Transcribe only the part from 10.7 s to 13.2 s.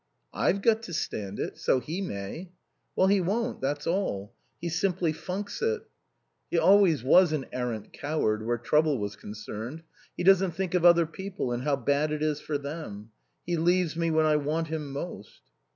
of other people and how bad it is for them.